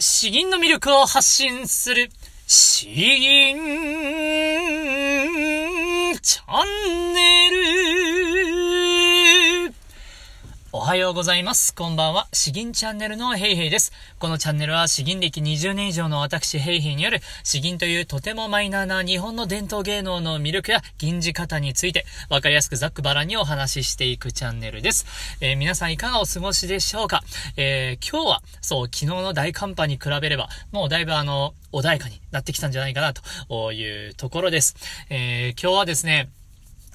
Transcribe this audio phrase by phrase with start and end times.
[0.00, 2.08] 詩吟の魅力を発信する、
[2.46, 3.56] 詩吟
[6.22, 7.27] チャンネル。
[10.88, 11.74] はようございます。
[11.74, 12.28] こんばんは。
[12.32, 13.92] 詩吟チャンネルのヘイヘイです。
[14.18, 25.04] このチャンネルは詩吟歴20年以上の私ヘイヘイによる詩吟というとてもマイナーな日本の伝統芸能の魅力や吟じ方についてわかりやすくざっくばらにお話ししていくチャンネルです。
[25.42, 27.22] えー、皆さんいかがお過ごしでしょうか？
[27.58, 34.74] えー、今日は、そう、昨日の大寒波に比べれば、もうだいぶあの、穏やかになってきたんじゃないかなというところです。
[35.10, 36.30] えー、今日はですね、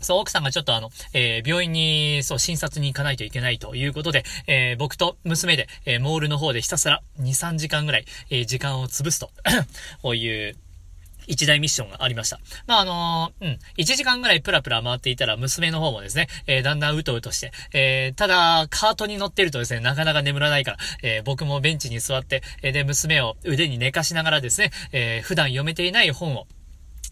[0.03, 9.31] そう、奥さんがちょっとあの、えー、病院に、そう、診察に行かないといけないということで、えー、僕と娘で、えー、モールの方でひたすら2、3時間ぐらい、えー、時間を潰すと、
[10.02, 10.55] こういう、
[11.27, 12.39] 一大ミッションがありました。
[12.67, 26.48] まあ、あのー、うん、1時間ぐらいプラプラ回っていたら、娘の方もですね、えー、だんだんうとうとして、えー、ただ、カートに乗ってるとですね、なかなか眠らないから、え、僕もベンチに座って、え、で、娘を腕に寝かしながらですね、え、普段読めていない本を、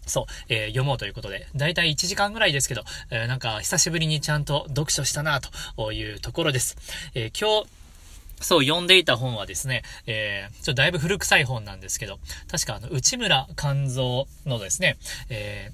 [0.06, 5.40] そう、えー、読もうということで、だいたい1時間ぐらいですけど、えー、なんか久しぶりにちゃんと読書したな
[5.76, 6.76] というところです。
[7.14, 7.68] えー、今日、
[8.44, 12.18] そう、読んでいた本はですね、えー、ちょっとだいぶ古臭い本なんですけど、
[12.50, 14.96] 確かあの、内村勘三のですね、
[15.28, 15.70] え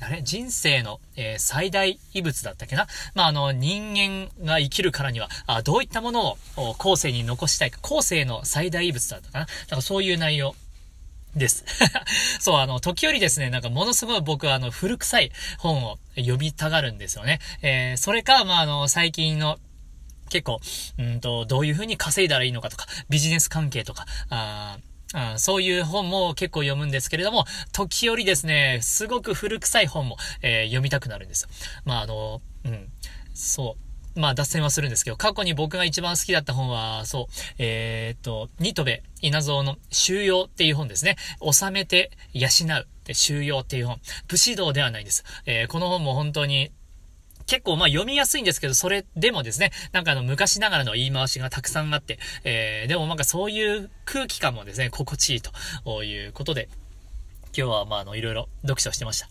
[0.00, 0.22] ー、あれ？
[0.22, 2.86] 人生の、えー、最大異物だったっけな？
[3.14, 9.46] まあ、あの、人間が生きるからには、あどういったものを後世に残したいか、後世の最大異物だったかな？
[9.46, 10.54] だからそういう内容
[11.34, 11.64] です。
[12.40, 17.40] そう、あの、時折ですね、なんかものすごい僕はあの、古臭い本を読みたがるんですよね。
[17.62, 19.58] えー、それか、まあ、あの、最近の、
[20.28, 20.60] 結構、
[20.98, 24.78] うんと、どういう風に稼いだらいいのかとか、ビジネス関係とか、あ
[25.12, 31.48] あそういう本も結構読むんですけれども、時折ですね、すごく古臭い本も、えー、読みたくなるんですよ。
[31.84, 32.88] まあ、あの、うん、
[33.34, 33.89] そう。
[34.16, 41.16] まあ脱線はするんですけど、過去に僕が一番好きだった本は、そう、えー、っと、ニトベ稲造の収容っていう本ですね。
[41.40, 44.00] 収めて養う収容っていう本。
[44.28, 45.24] 武士道ではないんです。
[45.46, 46.70] えー、この本も本当に
[47.46, 56.68] 結構まあ読みやすいんですけど、それでもですね、なんかあの昔ながらの言い回しがたくさんあって、えー、でもなんかそういう空気感もですね、心地いいということで、
[57.56, 59.28] 今日は、まあ、あの、いろいろ読書してました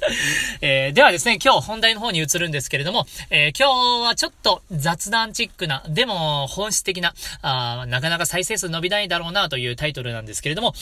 [0.60, 10.74] えー、ではですね、今日本題の方に移るんですけれども、えー、今日はちょっと雑談チックな、でも本質的な、あなかなか再生数伸びないだろうなというタイトルなんですけれども、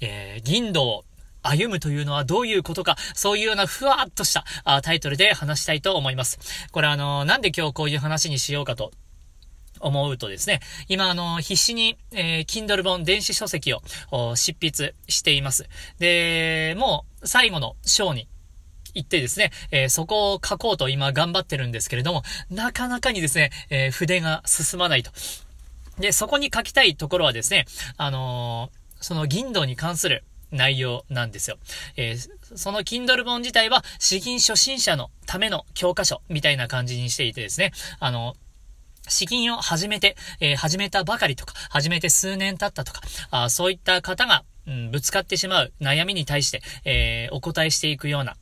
[0.00, 1.04] えー、銀道
[1.42, 6.38] 歩むというのはどういうことか、そういうようなふわっとしたあタイトルで話したいと思います。
[6.72, 8.92] これあの、なんで今日こういう話にしようかと
[9.80, 13.82] 思うとですね、今あの、必死に、えー、Kindle 本、電子書籍を
[14.36, 15.68] 執筆しています。
[15.98, 18.28] で、もう最後の章に
[18.94, 25.10] 行ってですね、えー、そこを書こうと今頑張ってるんですけれども、なかなかにですね、えー、筆が進まないと。
[25.98, 27.66] で、そこに書きたいところはですね、
[27.96, 31.58] あのー、その銀道に関する内容なんですよ。
[31.96, 38.34] えー、その Kindle 本自体は、詩吟初心者のための教科書みたいな感じにしていてですね、あの、
[39.08, 43.00] 資金を始めて、えー、始めたばかりとか、始めて数年経ったとか、
[43.30, 48.36] あそういった方が、うん、ぶつかってしまう悩みに対して、えー、お答えしていくような、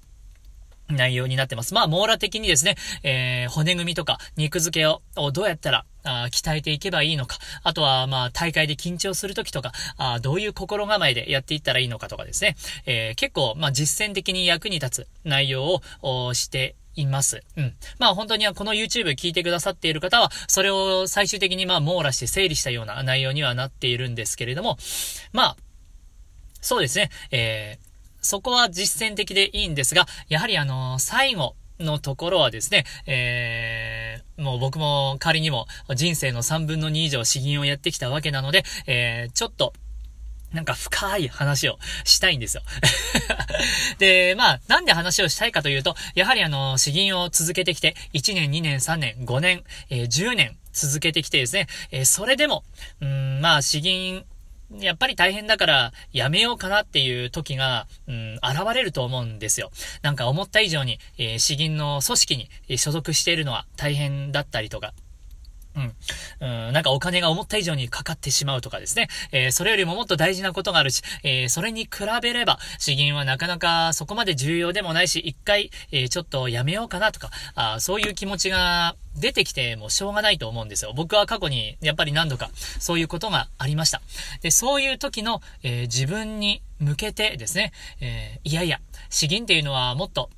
[0.91, 1.73] 内容になってます。
[1.73, 5.01] まあ、網羅的にですね、えー、骨組みとか肉付けを
[5.33, 7.39] どうやったらあ鍛えていけばいいのか。
[7.63, 12.57] あとは、まあ、大会で緊張するときとか、あどういう心構えでやっていったらいいのかとかですね。
[12.87, 17.43] えー、結構、まあ、実践的に役に立つ内容をしています。
[17.57, 17.75] うん。
[17.99, 24.77] まあ本当にはこの YouTube 聞いてくださっている方は、それを最終的にまあ網羅して整理したような内容にはなっているんですけれども、
[25.33, 25.57] まあ、
[26.61, 27.87] そうですね、えー、
[28.23, 39.73] そこは実践的でいいんですが、やはりあの、最後、のところはですね、えー、もう僕も仮にも人生の3分の2以上詩吟をやってきたわけなので、えー、ちょっと
[40.55, 42.63] なんか深い話をしたいんですよ
[43.99, 52.65] で、まあ、なんで話をしたいかというと、やはりあの、詩吟を続けてきて、1年、2年、3年、5年、えー、10年続けてきてですね、えー、それでも、
[53.01, 54.25] うん、まあ、詩吟、
[54.81, 59.71] やっぱり大変だからやめようかなっていう時が、うん、現れると思うんですよ。
[60.03, 64.95] なんか思った以上に、えー、詩吟の組織に所属しているのは大変だったりとか、
[65.77, 66.73] うん。
[66.73, 69.09] なんかお金が思った以上にかかってしまうとかですね。
[69.33, 71.91] えー、それよりももっと大事なことがあるし、えー、それに比
[72.23, 80.93] べれば、資金はなかなかそこまで重要でもないし、一回、えー、ちょっとやめようかなとか、あそういう気持ちが出てきてもしょうがないと思うんですよ。
[80.95, 84.01] 僕は過去にやっぱり何度かそういうことがありました。
[84.43, 88.81] で、そういう時の、え自分に向けてですね、えいやいや、
[89.11, 90.31] 資金っていうのはもっと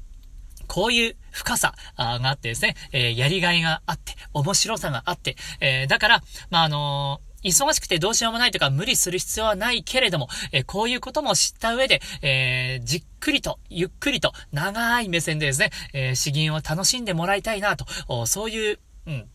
[0.66, 17.86] こういう深さがあってですね、えー、やりがいがあって、面白さがあって、えー、だから、まあ、あのー忙しくてどうしようもないとか無理する必要はないけれども、えこういうことも知った上で、えー、じっくりと、ゆっくりと、長い目線でですね、えー、詩吟を楽しんでもらいたいなと、
[18.26, 19.28] そういう、うん、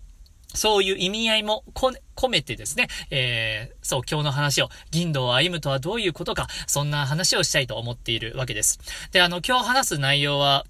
[0.54, 8.80] そういう意味合いも込めてですね、えー、そう、今日の話を、銀道を歩むとはどういうことか、そんな話をしたいと思っているわけです。
[9.12, 10.66] で、あの、今日話す内容は、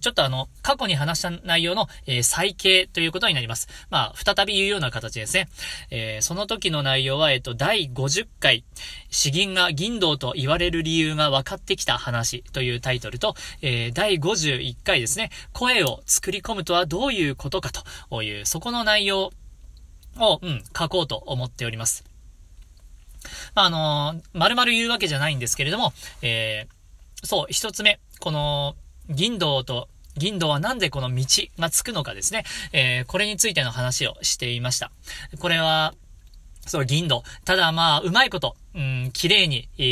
[0.00, 3.68] ちょっとあの、過去に話した内容の、えー、再掲ということになります。
[3.88, 5.48] まあ、再び言うような形ですね。
[5.90, 8.64] えー、その時の内容は、えっ、と、第50回、
[9.10, 17.70] 詩吟が銀道と言われる理由が分かってきた話というタイトルと、えー、第51回ですね、声を作り込むとはどういうことか
[18.10, 19.32] という、そこの内容
[20.18, 22.04] を、うん、書こうと思っております。
[23.54, 25.92] まあ、あのー、丸々言うわけじゃないんですけれども、
[26.22, 28.76] えー、そう、一つ目、この、
[29.08, 31.24] 銀道と、銀道はなんでこの道
[31.58, 32.44] がつくのかですね。
[32.72, 34.90] えー、これについての話をしていました。
[35.38, 35.94] これは、
[36.66, 37.22] そう、銀道。
[37.44, 39.82] ただまあ、うまいこと、うん、綺麗に、え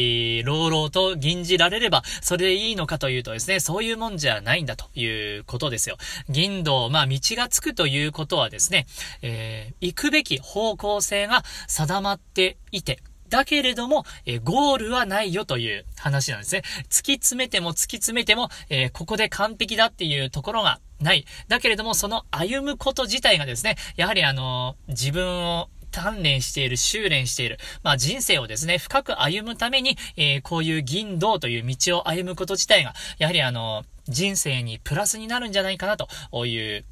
[0.43, 5.97] ー、朗々と吟じられれば、それでいいのかというとですね、そういうもんじゃないんだということですよ。
[6.29, 8.87] 銀道、まあ、道がつくということはですね、
[9.23, 13.01] えー、行くべき方向性が定まっていて、
[13.35, 16.63] だけれども、えゴールはないよという話なんですね。
[16.89, 21.25] 突き詰めても突き詰めても、え、ここで完璧だっていうところがない。
[21.49, 27.59] だけれども、その歩むこと自体がですね、やはりあの、自分を鍛錬している、修練している。
[27.83, 36.85] まあ人生をですね、深く歩むために、えー、こういう銀道という道を歩むこと自体が、やはりあの、人生にプラスになるんじゃないかなという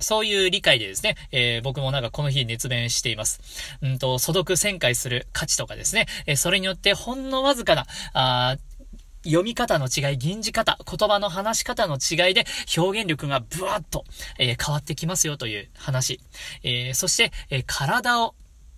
[0.00, 3.40] そういう理解でですね、えー、僕もなんかこの日熱弁しています。
[3.82, 8.56] うんと、素読旋回する価値とかですね、えー、それによってほんのわずかな、あ
[9.24, 14.04] 読み方の違い、吟じ方、言葉の話し方の違いで表現力がブワッと、
[14.38, 16.20] えー、変わってきますよという話。
[16.62, 18.34] え、そして、え、体を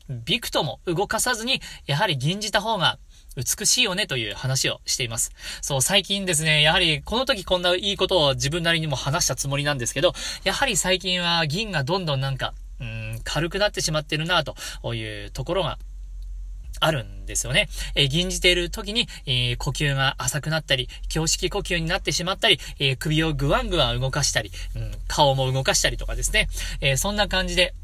[0.08, 2.98] びくとも動かさずに、やはり吟じた方が
[3.36, 5.32] 美しいよねという話をしています。
[5.60, 10.12] そう、最近ですね、やはりこの時こんないいことを自分なりにも話したつもりなんですけど、
[10.44, 14.54] やはり最近は銀がどんどんなんか、うん、軽くなってしまってるなと
[14.94, 15.78] いうところが
[16.80, 17.68] あるんですよね。
[17.94, 26.48] えー、吟じている時に、えー、呼吸が浅くなったり、胸式呼吸になってしまったり、えー、首をぐわんぐわん動かしたり、うん、顔も動かしたりとかですね。
[26.80, 27.74] えそんな感じで、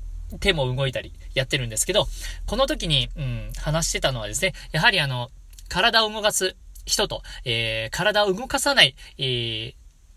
[0.41, 2.07] 手も動いたりやってるんですけど、
[2.47, 5.31] この時に、うん、話してたのはですね、やはりあの、
[5.69, 6.57] 体を動かす
[6.87, 9.75] 人と、えー、体を動かさない、えー、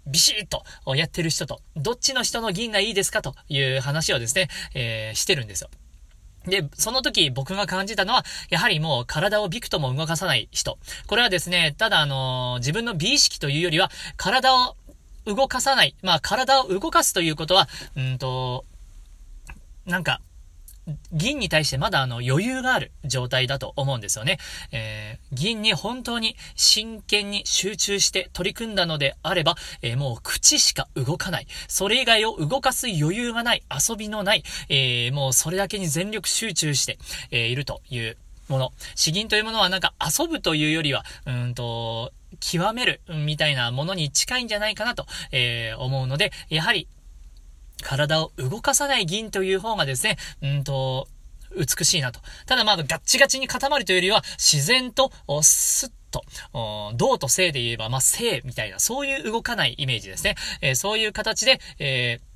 [0.08, 0.64] ビシッと
[0.96, 5.70] やってる人と、どっちの人の銀がいいですかという話をですね、えー、してるんですよ。
[6.46, 10.80] で、その時僕が感じたのは、やはりもう体をびくとも動かさない人。
[11.08, 14.76] これはですね、ただあのー、自分の美意識というよりは、体を
[15.26, 15.96] 動かさない。
[16.02, 18.66] まあ、体を動かすということは、うんと、
[19.86, 20.20] なんか、
[21.12, 24.38] 銀に対してまだあの余裕がある状態だと思うんですよね。
[24.72, 31.48] えー、銀に本当に真剣に集中して取り組んだのであれば、えー、もう口しか動かない。
[31.68, 33.64] それ以外を動かす余裕がない。
[33.70, 34.44] 遊びのない。
[34.70, 36.98] えー、もうそれだけに全力集中して、
[37.32, 38.18] えいるという
[38.48, 38.74] もの。
[38.96, 46.88] 詩吟というものはなんか遊ぶというよりは、うんと、極めるみたいなものに近いんじゃないかなと、え思うので、やはり
[47.82, 51.08] 体を動かさない銀という方がですね、うんと、
[51.58, 52.20] 美しいなと。
[52.46, 55.12] ただまあ、ガッチガチに固まるというよりは、自然と、
[55.42, 56.24] スッと、
[56.96, 60.36] 銅と性で言えば、まあ、性みたいな、そういう動かないイメージですね。
[60.62, 62.32] えー、そういう形で、えー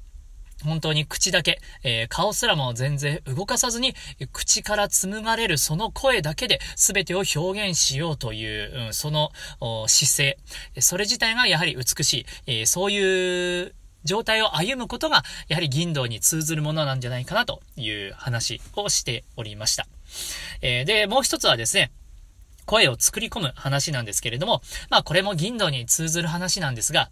[0.64, 3.94] 本当に口だけ、えー、顔すらも全然動かさずに、
[4.32, 9.32] 口から紡がれるその声だけで全てを表現しようという、うん、その
[9.88, 10.38] 姿
[10.76, 10.82] 勢。
[10.82, 12.26] それ自体がやはり美しい。
[12.48, 13.76] えー、そういう
[14.06, 19.88] 状態を歩むことが、やはり銀道に通ずるものなんじゃないかなという話をしておりました。
[20.62, 21.92] えー、で、もう一つはですね、
[22.66, 27.10] 声を作り込む話なんですけれども、まあこれも銀道に通ずる話なんですが、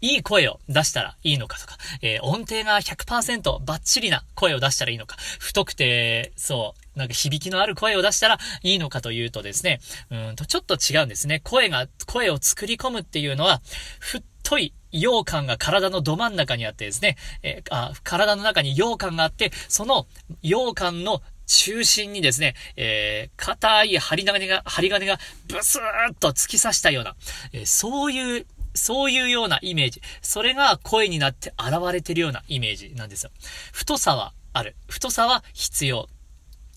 [0.00, 11.40] いい声を出したらいいのかとか、えー、音程が100%バッチリな声を出したらいいのか、太くて、そう、なんか響きのある声を出したらいいのかというとですね、うんとちょっと違うんですね。
[11.42, 13.62] 声が、声を作り込むっていうのは、
[13.98, 20.06] 太い羊羹が体のど真ん中にあってですね、えー、あ体の中に羊羹があって、その
[20.42, 27.16] 羊羹の中心にですね、えー、硬い針金が、針金がブスーッと突き刺したような、
[27.52, 30.00] えー、そういう、そういうようなイメージ。
[30.22, 33.30] それが声になって現れてるようなイメージなんですよ。
[33.72, 34.74] 太さはある。
[34.88, 36.08] 太さは必要。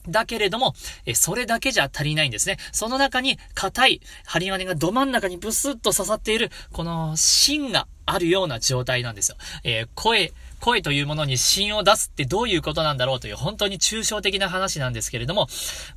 [0.08, 0.74] だけれども、
[1.06, 2.58] えそれだけじゃ足りないんですね。
[2.72, 9.38] その中に硬い針金がど真ん中にブスッと刺さっている、この芯があるような状態なんですよ。
[9.64, 15.48] えー、声、声というものに芯を出すってどういうことなんだろうという本当に抽象的な話なんですけれども、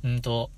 [0.03, 0.51] うんと、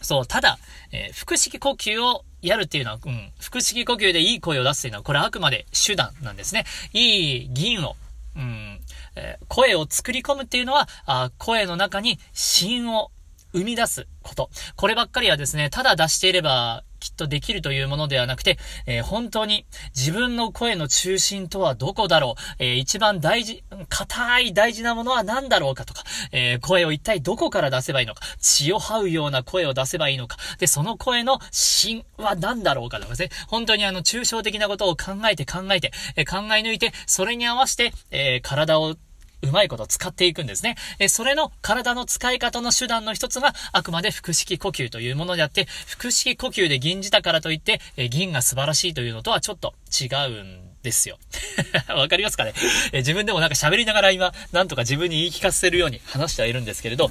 [0.00, 0.58] そう、ただ、
[0.92, 6.64] えー、腹式呼吸をやるっていうのは、うん、腹式呼吸でいい声を出すっていうのは、これはあくまで手段なんですね。
[6.92, 7.96] いい銀を、
[8.36, 8.80] うん、
[9.16, 13.10] えー、声を作り込むっていうのは、あ声の中に芯を
[13.52, 14.50] 生み出すこと。
[14.76, 26.02] こればっかりはですね、ただ出していればきっとできるというものではなくて、えー、本当に自分の声の中心とはどこだろう、えー、一番大事、硬い大事なものは何だろうかとか、
[26.32, 38.96] えー、声を一体どこから出せばいいのか、血を這うような声を出せばいいのか、で、その声の芯は何だろうかとかですね、本当にあの、抽象的なことを考えて考えて、え考え抜いて、それに合わせて、え体を
[39.42, 40.76] うまいこと使っていくんですね。
[40.98, 45.66] えそれの体の使い方の手段の一つが、あくまで腹式呼吸というものであって、
[45.98, 51.18] 腹式呼吸で銀じたからといって、え銀が素晴らしいというのとはちょっと違うんですよ。
[51.94, 52.52] わかりますかね？
[52.92, 57.10] え自分でもなんか喋りながら今、なんとか自分に言い聞かせるように話してはいるんですけれど、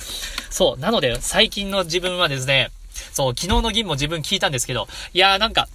[0.49, 2.71] そう、なので最近の自分はですね、
[3.13, 5.67] そう、昨日の銀も自分聞いたんですけど、いやーなんか、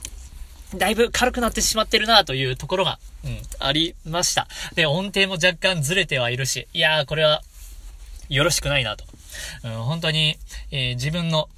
[0.75, 4.49] だいぶ軽くなってしまってるなというところが、うん、ありました。
[4.75, 7.43] で、音程も若干ずれてはいるし、いやー、これは、
[8.29, 9.05] よろしくないなと。
[9.65, 10.39] うん、本当に、
[10.71, 11.49] えー、自分の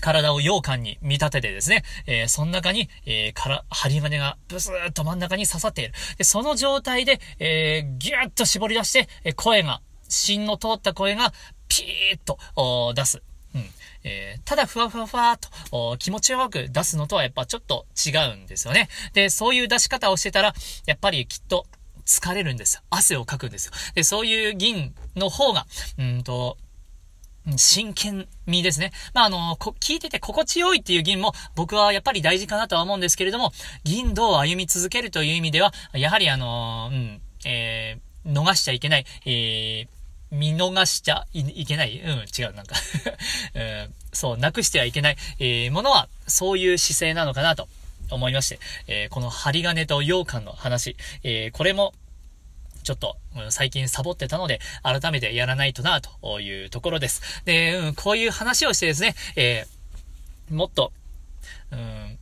[0.00, 5.92] 体を羊羹に見立ててですね、えー、その中に、えー、から、針金がブスーっと真ん中に刺さっている。
[6.18, 11.32] で、その状態で、えー、ギュッと絞り出して、え声が、芯の通った声が、
[11.68, 13.22] ピーッと、出す。
[14.04, 15.38] えー、ただふわふわふわ
[15.70, 18.88] と気持ちよく出すのとはやっぱちょっと違うんですよね。
[19.12, 20.54] で、そういう出し方をしてたら、
[20.86, 21.66] やっぱりきっと
[22.04, 22.82] 疲れるんですよ。
[22.90, 23.72] 汗をかくんですよ。
[23.94, 25.66] で、そういう銀の方が、
[25.98, 26.56] うんと、
[27.56, 28.92] 真剣味ですね。
[29.14, 40.01] まあ、あの、聞いてて心地よいっていう銀も僕はやっぱり大事かなとは思うんですけれども、銀道を歩み続けるという意味では、やはりあの、うん、えー、逃しちゃいけない、えー
[40.32, 42.00] 見逃しちゃいけない？
[42.00, 42.74] うん、違う、なんか
[43.54, 47.68] うん、そう、なくしてはいけない、えー、ものは、そういう姿勢なのかなと
[48.10, 51.92] 思いまして、えー、この針金と羊羹の話、えー、これも、
[52.82, 57.44] ちょっと、うん、最近サボってたので、改めてやらないとな、というところです。
[57.44, 60.92] で、うん、こういう話をしてですね、えー、もっと、
[61.70, 62.18] うん、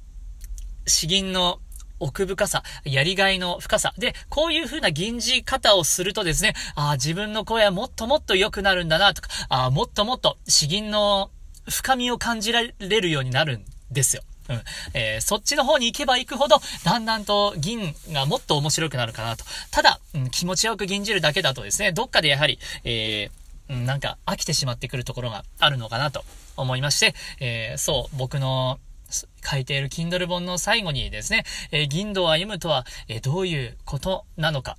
[0.87, 1.61] 詩吟の
[2.01, 3.95] 奥深さ、やりがいの深さ。
[3.99, 11.31] で、こういう風な銀じ方をするとですね、ああ、自分の声はもっともっと良くなるんだな、とか、ああ、もっともっと詩吟の
[11.69, 14.23] 深みを感じられるようになるんですよ。
[14.49, 14.63] うん。
[14.95, 19.45] えー、そっちの方に行けば行くほど、だんだんと銀がもっと面白くなるかなと。
[19.71, 26.25] ただ、うん、気持ちよく銀じるだけだとですね、どっかでやはり、えー、うん、なんか飽きてしまってくるところがあるのかなと
[26.57, 28.81] 思いまして、えー、そう、僕の
[29.11, 34.77] 書いている Kindle 本の最後にですね、えー、銀道歩むとは、えー、どういうことなのか、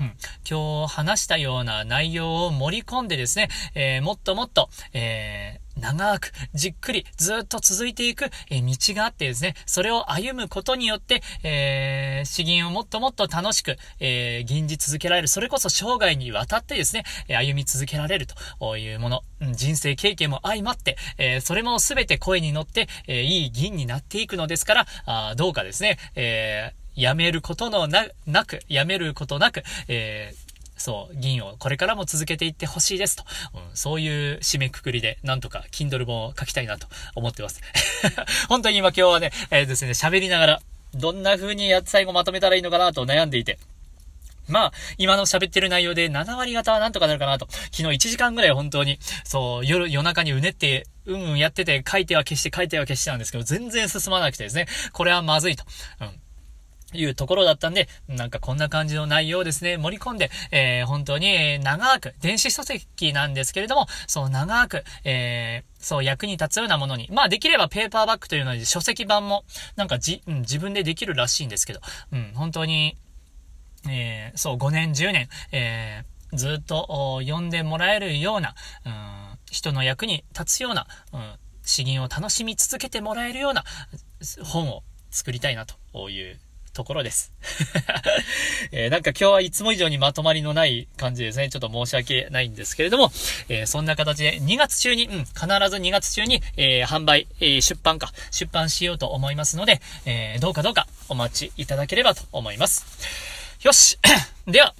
[0.00, 0.12] うん、
[0.48, 30.47] 今日話したような内容を盛り込んでですね、えー、もっともっと、えー、長く、じっくり、ずっと続いていく、え道があってですね、それを歩むことによって、えー、詩吟をもっともっと楽しく、えー、吟じ続けられる、それこそ生涯にわたってですね、歩み続けられるというもの、人生経験も相まって、えー、それもすべて声に乗って、えー、いい銀になっていくのですから、あどうかですね、えー、やめることのな、なく、やめることなく、えー、
[30.78, 37.60] そう、銀をこれからも続けていってほしいですと、うん、そういう締めくくりで、なんとか Kindle 本を書きたいなと思ってます。
[38.48, 40.62] 本当に今今日はね、えー、ですね、喋りながら、
[40.94, 43.58] どんな風にや最後まとめたらいいのかなと悩んでいて、
[44.48, 47.46] まあ、今の喋ってる内容で7割方はなんとかなるかなと。
[47.70, 55.64] 昨日1時間ぐらい本当に、そう、夜、夜中にうねって、うんうんやってて、書いては消して、書いては消してたんですけど、全然進まなくてですね、これはまずいと。
[56.00, 56.20] うん。
[56.94, 69.44] いうところだったんで、なんかこんな感じの内容ですね、盛り込んで、えー、本当に長く、電子書籍なんですけれども、そう長く、えー、そう役に立つようなものに、まあできればペーパーバッグというので書籍版も、
[69.76, 71.80] なんかじ、うん、自分でできるらしいんですけど、
[72.12, 72.96] うん、本当に、
[73.88, 78.54] えー、そう5年、10年、えー、ずっと読んでもらえるような、
[78.86, 83.64] うん、人の役に立つような、うん、詩吟を楽しみ続けてもらえるような
[84.42, 86.38] 本を作りたいなという
[86.78, 87.32] ところです。
[88.70, 91.48] えー、なんか今日はいつも以上にまとまりのない感じですね。
[91.48, 93.10] ちょっと申し訳ないんですけれども、
[93.48, 102.86] えー、そんな形で2月中に、うん、必ず2月中に、えー、販売、えー、出版か、出版しようと思いますので、え、どうかどうかお待ちいただければと思います。
[103.64, 103.98] よし
[104.46, 104.72] では、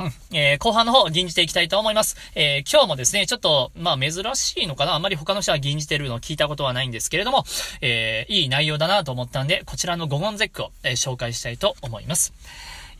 [0.32, 2.16] えー、後半の方、吟じていきたいと思います。
[2.34, 4.94] えー、今日もですね、ちょっと、まあ、珍しいのかな？
[4.94, 7.44] あんまり他の人は吟じてるのを聞いたことはないんですけれども、
[7.80, 12.32] えー、いい内容だなと思ったんで、こちらの五言絶句を、えー、紹介したいと思います。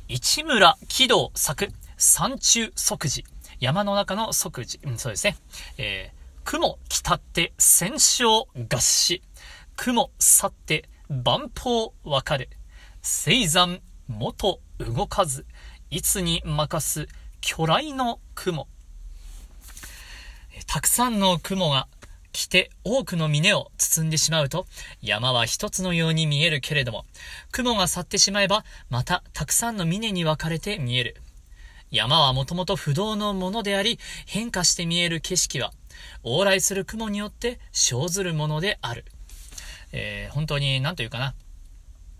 [0.08, 3.24] 市村喜道作、山中即時。
[3.60, 4.80] 山の中の即時。
[4.84, 5.36] うん、そうですね。
[5.78, 9.22] えー、雲来たって戦勝合死。
[9.76, 12.50] 雲去って万法わかる。
[13.02, 15.46] 星山元動かず。
[15.90, 17.08] いつに任す
[17.40, 18.68] 巨来の雲。
[20.68, 21.88] たくさんの雲が
[22.30, 24.66] 来て多くの峰を包んでしまうと、
[25.02, 27.06] 山は一つのように見えるけれども、
[27.50, 31.16] 雲が去ってしまえば、またたくさんの峰に分かれて見える。
[31.90, 35.72] 山はもともと不動のものであり、変化して見える景色は、
[36.22, 39.04] 往来する雲によって生ずるものである。
[39.90, 41.34] えー、本当に、なんというかな。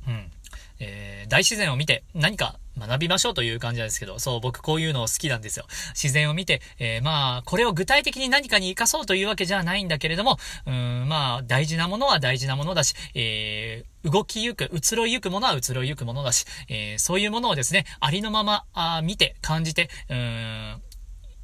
[0.09, 0.33] うん。
[0.81, 5.67] えー、大自然を見て何か学びましょうという感じなんですけど、そう、僕こういうのを好きなんですよ。
[5.95, 20.83] 自然を見て、えー、まあ、これを具体的に何かに活かそうというわけじゃないんだけれども、うん、まあ、大事なものは大事なものだし、えー、動きゆく、移ろいゆくものは移ろいゆくものだし、えー、そういうものをですね、ありのまま、あ見て、感じて、うん、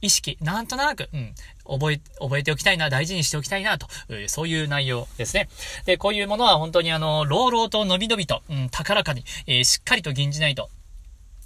[0.06, 1.34] 意識、なんとなく、うん、
[1.68, 3.86] 覚え、覚えておきたいな、大事にしておきたいな、と、
[4.28, 5.48] そういう内容ですね。
[5.84, 10.70] で、こういうものは本当にあの、朗々と伸び伸びと、うん、高らかに、えー、しっかりと吟じないと、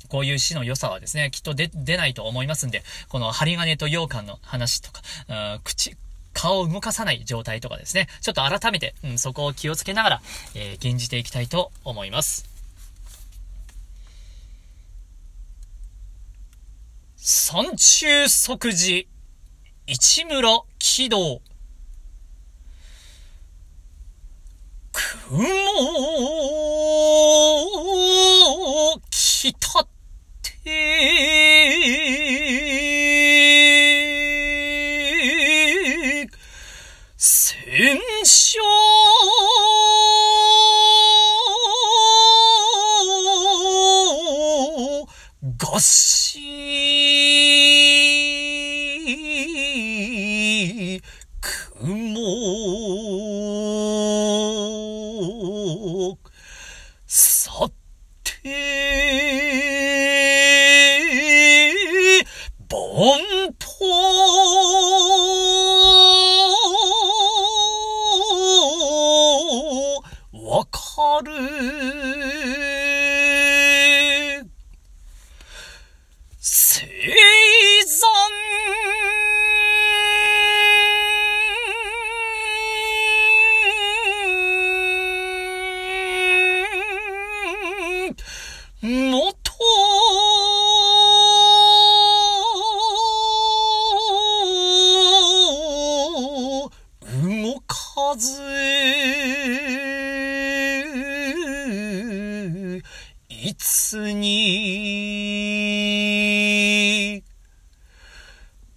[0.09, 5.97] こういう詩の良さはですね、きっと出、出ないと思いますんで、この針金と羊羹の話とか、うん、口、
[6.33, 10.23] 顔を動かさない状態とかですね、ちょっと改めて、うん、そこを気をつけながら、
[10.55, 12.50] えー、吟じていきたいと思います。
[17.23, 19.09] 山中即時、
[19.87, 21.43] 市村軌道。
[25.29, 25.45] 雲、
[103.43, 105.15] いつに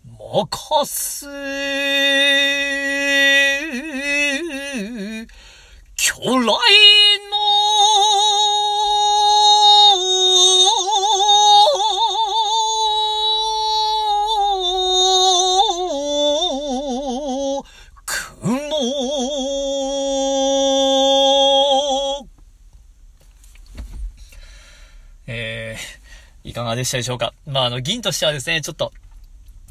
[0.06, 1.28] 任す
[26.84, 27.34] でしたでしょうか？
[27.46, 28.92] まあ、あの、銀としてはですね、ちょっと、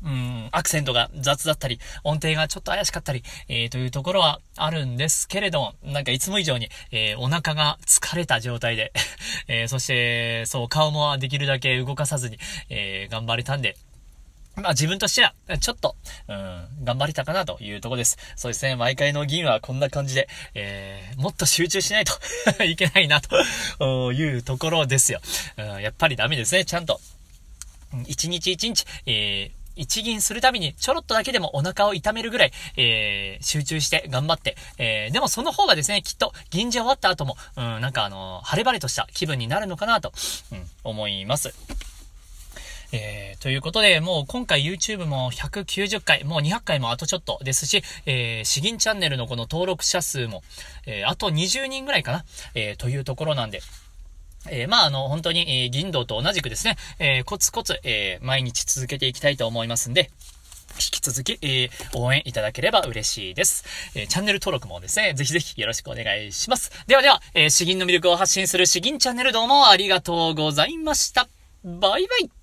[0.03, 8.93] うん、アクセントが雑だったり、音程がちょっと怪しかったり、えー、というところはあるんですけれども、なんかいつも以上に、えー、お腹が疲れた状態で
[9.47, 12.39] えー、そして、そう、顔もできるだけ動かさずに、
[12.71, 13.77] えー、頑張れたんで、
[14.57, 15.97] まあ自分としては、ちょっと、
[16.29, 18.19] うん、頑張れたかなというとこです。
[18.37, 22.13] そうですね、毎回の銀はこんな感じで、えー、もっと集中しないと
[22.65, 25.21] いけないなというところですよ、
[25.57, 25.83] うん。
[25.83, 27.01] やっぱりダメですね、ちゃんと。
[28.07, 40.13] 一日一日、えー、一銀するたびにちょろっとだけでもお腹を痛めるぐらい、えー、集中して頑張って、えー、でもその方がですね、きっと銀じ終わった後も、うん、なんかあの晴れ晴れとした気分になるのかなと、
[40.53, 41.55] うん、思います。
[42.93, 50.43] えー、ということで、もう今回 YouTube も190回、もう200回もあとちょっとですし、えー、詩吟チャンネルのこの登録者数も、
[50.87, 52.25] えー、あと20人ぐらいかな、
[52.55, 53.61] えー、というところなんで、
[54.51, 60.11] えー、まあ、あの、本当に、えー、銀道と同じくですね、えー、コツコツ、えー、毎日続けていきたいと思いますんで、
[60.75, 63.65] 引き続き、えー、応援いただければ嬉しいです。
[63.95, 66.73] えー、チャンネル登録もですね、ぜひぜひよろしくお願いします。
[66.87, 71.29] ではでは、えー、詩吟の魅力を発信する詩吟チャンネルどうもありがとうございました。
[71.65, 72.42] バイバイ